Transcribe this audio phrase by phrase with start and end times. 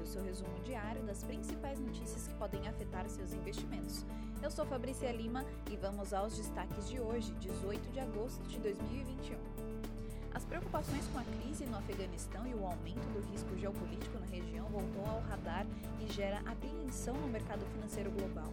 [0.00, 4.06] O seu resumo diário das principais notícias que podem afetar seus investimentos.
[4.42, 9.36] Eu sou Fabrícia Lima e vamos aos destaques de hoje, 18 de agosto de 2021.
[10.34, 14.66] As preocupações com a crise no Afeganistão e o aumento do risco geopolítico na região
[14.68, 15.66] voltou ao radar
[16.00, 18.50] e gera apreensão no mercado financeiro global.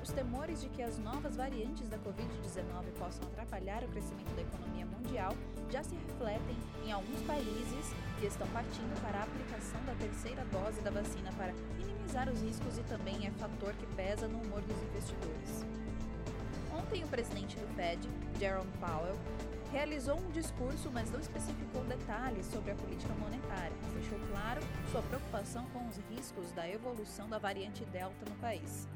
[0.00, 4.86] Os temores de que as novas variantes da Covid-19 possam atrapalhar o crescimento da economia
[4.86, 5.34] mundial
[5.70, 6.56] já se refletem
[6.86, 11.52] em alguns países que estão partindo para a aplicação da terceira dose da vacina para
[11.76, 15.64] minimizar os riscos e também é fator que pesa no humor dos investidores.
[16.76, 18.08] Ontem, o presidente do Fed,
[18.40, 19.16] Jerome Powell,
[19.70, 23.76] realizou um discurso, mas não especificou detalhes sobre a política monetária.
[23.94, 24.60] Deixou claro
[24.90, 28.88] sua preocupação com os riscos da evolução da variante Delta no país.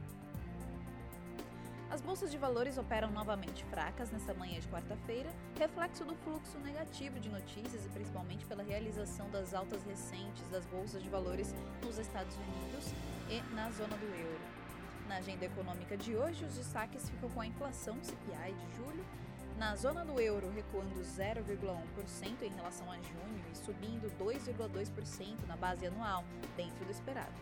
[1.92, 7.20] As bolsas de valores operam novamente fracas nesta manhã de quarta-feira, reflexo do fluxo negativo
[7.20, 12.34] de notícias e principalmente pela realização das altas recentes das bolsas de valores nos Estados
[12.34, 12.94] Unidos
[13.28, 14.40] e na zona do euro.
[15.06, 19.04] Na agenda econômica de hoje, os destaques ficam com a inflação CPI de julho,
[19.58, 25.86] na zona do euro recuando 0,1% em relação a junho e subindo 2,2% na base
[25.86, 26.24] anual,
[26.56, 27.34] dentro do esperado.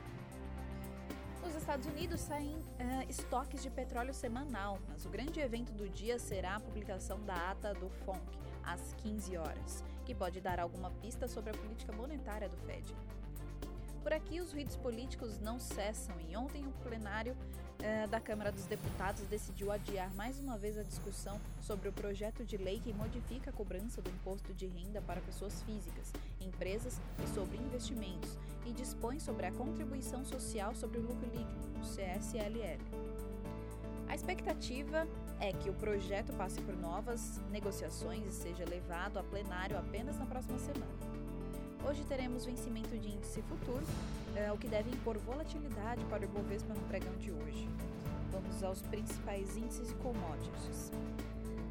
[1.43, 6.19] Nos Estados Unidos saem uh, estoques de petróleo semanal, mas o grande evento do dia
[6.19, 8.21] será a publicação da ata do FONC,
[8.63, 12.95] às 15 horas, que pode dar alguma pista sobre a política monetária do Fed.
[14.03, 17.37] Por aqui, os ruídos políticos não cessam e ontem o plenário
[17.83, 22.45] eh, da Câmara dos Deputados decidiu adiar mais uma vez a discussão sobre o projeto
[22.45, 27.29] de lei que modifica a cobrança do imposto de renda para pessoas físicas, empresas e
[27.29, 32.81] sobre investimentos e dispõe sobre a contribuição social sobre o lucro líquido, o CSLL.
[34.09, 35.07] A expectativa
[35.39, 40.27] é que o projeto passe por novas negociações e seja levado a plenário apenas na
[40.27, 41.21] próxima semana.
[41.89, 43.85] Hoje teremos vencimento de índice futuro,
[44.37, 47.69] é, o que deve impor volatilidade para o Ibovespa no pregão de hoje.
[48.31, 50.93] Vamos aos principais índices e commodities.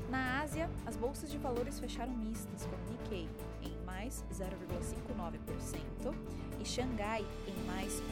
[0.10, 3.30] Na Ásia, as bolsas de valores fecharam mistas, com Nikkei
[3.62, 6.16] em mais 0,59%
[6.62, 8.04] e Xangai em mais 1,11%.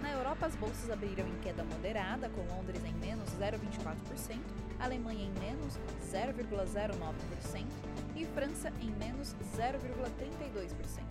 [0.00, 4.38] Na Europa, as bolsas abriram em queda moderada, com Londres em menos 0,24%,
[4.78, 5.76] Alemanha em menos
[6.08, 7.66] 0,09%,
[8.14, 11.02] e França em menos 0,32%.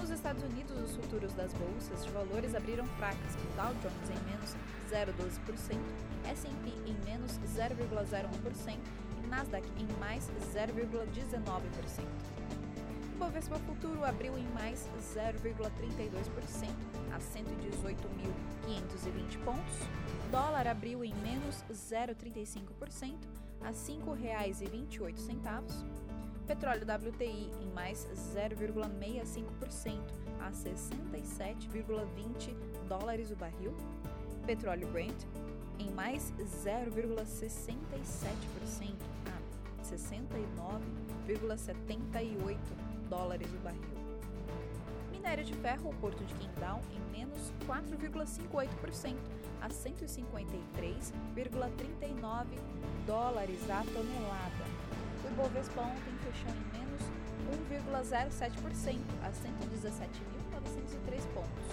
[0.00, 4.20] Nos Estados Unidos, os futuros das bolsas de valores abriram fracas, com Dow Jones em
[4.30, 4.54] menos
[4.90, 5.80] 0,12%,
[6.24, 12.04] S&P em menos 0,01% e Nasdaq em mais 0,19%.
[13.14, 16.68] O Bovespa Futuro abriu em mais 0,32%
[17.14, 19.78] a 118.520 pontos.
[20.30, 23.16] Dólar abriu em menos 0,35%
[23.62, 25.96] a R$ 5,28.
[26.46, 28.06] Petróleo WTI em mais
[28.36, 29.98] 0,65%
[30.38, 32.54] a 67,20
[32.86, 33.74] dólares o barril.
[34.46, 35.24] Petróleo Brent
[35.78, 38.94] em mais 0,67%
[39.26, 39.32] a
[39.82, 42.58] 69,78
[43.08, 43.96] dólares o barril.
[45.10, 49.16] Minério de ferro, o Porto de Qingdao em menos 4,58%
[49.60, 52.46] a 153,39
[53.06, 54.64] dólares a tonelada.
[55.24, 57.02] O Ibovespa ontem fechou em menos
[57.70, 61.66] 1,07% a 117.903 pontos.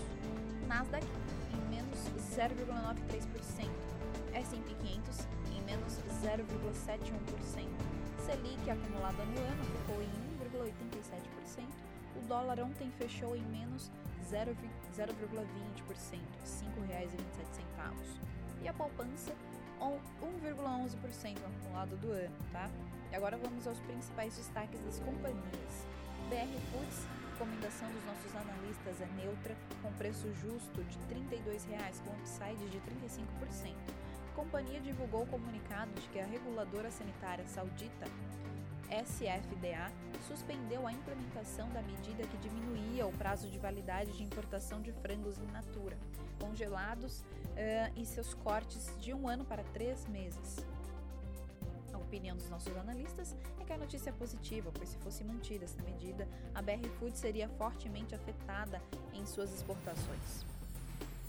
[0.68, 1.06] Nasdaq
[1.54, 2.00] em menos
[2.36, 3.93] 0,93%.
[4.34, 7.68] S&P 500 em menos 0,71%.
[8.26, 10.10] Selic acumulada no ano ficou em
[10.50, 11.68] 1,87%.
[12.16, 13.92] O dólar ontem fechou em menos
[14.30, 14.46] 0,20%,
[15.06, 15.96] R$
[16.46, 18.24] 5,27.
[18.62, 19.34] E a poupança
[19.82, 22.70] 1,11% no acumulado do ano, tá?
[23.12, 25.86] E agora vamos aos principais destaques das companhias.
[26.30, 32.14] BR Foods, recomendação dos nossos analistas é neutra, com preço justo de R$ 32,00 com
[32.14, 34.03] upside de 35%.
[34.36, 38.08] Companhia divulgou o comunicado de que a reguladora sanitária saudita
[38.90, 39.92] SFDA
[40.28, 45.38] suspendeu a implementação da medida que diminuía o prazo de validade de importação de frangos
[45.38, 45.98] in natura,
[46.40, 47.26] congelados uh,
[47.96, 50.66] e seus cortes de um ano para três meses.
[51.92, 55.66] A opinião dos nossos analistas é que a notícia é positiva, pois se fosse mantida
[55.66, 58.82] essa medida, a BR Food seria fortemente afetada
[59.14, 60.44] em suas exportações.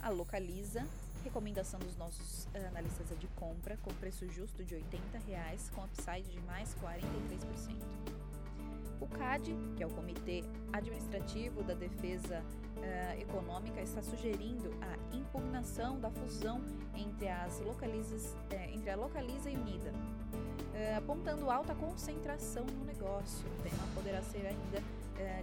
[0.03, 0.87] A Localiza
[1.25, 2.94] recomendação dos nossos eh, analistas de
[3.44, 7.76] compra, com preço justo de 80 reais, com upside de mais 43%.
[9.00, 10.43] O CAD, que é o Comitê
[10.73, 16.62] Administrativo da Defesa uh, Econômica, está sugerindo a impugnação da fusão
[16.94, 23.47] entre, as localizas, uh, entre a Localiza e Unida, uh, apontando alta concentração no negócio.
[23.58, 24.47] O tema poderá ser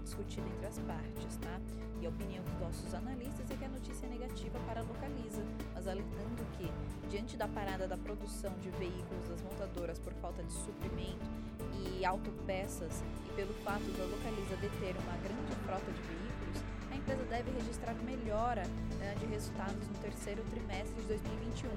[0.02, 1.60] discutida entre as partes, tá?
[2.02, 5.44] E a opinião dos nossos analistas é que a notícia é negativa para a Localiza,
[5.74, 6.68] mas alertando que,
[7.10, 11.30] diante da parada da produção de veículos das montadoras por falta de suprimento
[11.74, 17.24] e autopeças e pelo fato da Localiza deter uma grande frota de veículos, a empresa
[17.26, 18.64] deve registrar melhora
[19.00, 21.70] né, de resultados no terceiro trimestre de 2021,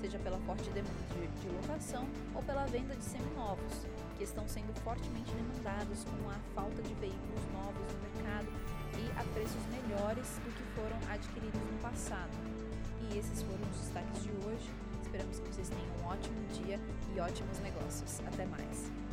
[0.00, 3.86] seja pela forte demanda de, de locação ou pela venda de seminovos,
[4.18, 8.48] que estão sendo fortemente demandados com a falta de veículos novos no mercado
[8.98, 12.36] e a preços melhores do que foram adquiridos no passado.
[13.00, 14.68] E esses foram os destaques de hoje.
[15.00, 16.80] Esperamos que vocês tenham um ótimo dia
[17.14, 18.20] e ótimos negócios.
[18.26, 19.07] Até mais!